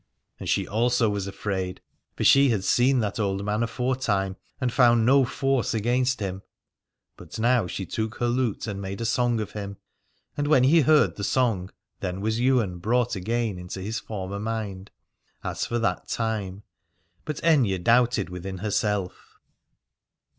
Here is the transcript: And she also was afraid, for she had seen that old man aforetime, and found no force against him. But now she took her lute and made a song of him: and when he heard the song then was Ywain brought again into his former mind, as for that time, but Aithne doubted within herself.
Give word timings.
And 0.39 0.49
she 0.49 0.67
also 0.67 1.11
was 1.11 1.27
afraid, 1.27 1.79
for 2.17 2.23
she 2.23 2.49
had 2.49 2.63
seen 2.63 3.01
that 3.01 3.19
old 3.19 3.45
man 3.45 3.61
aforetime, 3.61 4.35
and 4.59 4.73
found 4.73 5.05
no 5.05 5.25
force 5.25 5.75
against 5.75 6.19
him. 6.21 6.41
But 7.17 7.37
now 7.37 7.67
she 7.67 7.85
took 7.85 8.15
her 8.15 8.25
lute 8.25 8.65
and 8.65 8.81
made 8.81 8.99
a 8.99 9.05
song 9.05 9.39
of 9.39 9.51
him: 9.51 9.77
and 10.35 10.47
when 10.47 10.63
he 10.63 10.81
heard 10.81 11.17
the 11.17 11.23
song 11.23 11.69
then 11.99 12.19
was 12.19 12.41
Ywain 12.41 12.79
brought 12.79 13.15
again 13.15 13.59
into 13.59 13.79
his 13.79 13.99
former 13.99 14.39
mind, 14.39 14.89
as 15.43 15.67
for 15.67 15.77
that 15.77 16.07
time, 16.07 16.63
but 17.23 17.39
Aithne 17.43 17.83
doubted 17.83 18.31
within 18.31 18.57
herself. 18.57 19.37